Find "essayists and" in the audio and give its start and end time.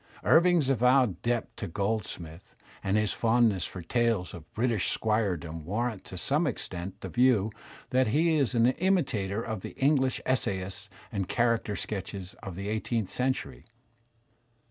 10.25-11.29